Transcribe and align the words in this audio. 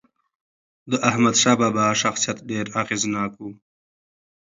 د 0.91 0.91
احمدشاه 1.09 1.55
بابا 1.61 1.85
شخصیت 2.01 2.37
ډېر 2.49 2.65
اغېزناک 2.81 3.31
و. 3.39 3.43